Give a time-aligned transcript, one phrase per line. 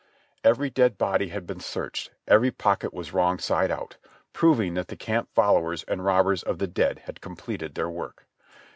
[0.43, 3.97] Every dead body had been searched, every pocket was wrong side out,
[4.33, 8.25] proving that the camp followers and robbers of the dead had completed their work.